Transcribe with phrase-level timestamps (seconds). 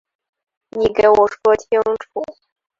[0.71, 2.23] 你给我说清楚